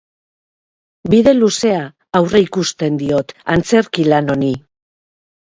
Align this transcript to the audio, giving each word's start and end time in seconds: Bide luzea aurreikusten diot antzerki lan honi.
Bide 1.13 1.33
luzea 1.35 1.83
aurreikusten 2.21 2.99
diot 3.03 3.35
antzerki 3.59 4.09
lan 4.11 4.35
honi. 4.39 4.53